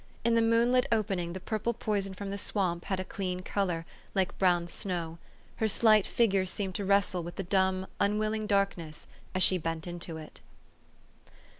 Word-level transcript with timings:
In 0.23 0.33
the 0.33 0.41
moonlit 0.41 0.87
opening 0.91 1.33
the 1.33 1.39
purple 1.39 1.75
poison 1.75 2.15
from 2.15 2.31
the 2.31 2.37
swamp 2.39 2.85
had 2.85 2.99
a 2.99 3.05
clean 3.05 3.41
color, 3.41 3.85
like 4.15 4.35
blown 4.39 4.67
snow. 4.67 5.19
Her 5.57 5.67
slight 5.67 6.07
figure 6.07 6.47
seemed 6.47 6.73
to 6.73 6.85
wrestle 6.85 7.21
with 7.21 7.35
the 7.35 7.43
dumb, 7.43 7.85
unwilling 7.99 8.47
darkness 8.47 9.05
as 9.35 9.43
she 9.43 9.59
bent 9.59 9.85
into 9.85 10.17
it. 10.17 10.39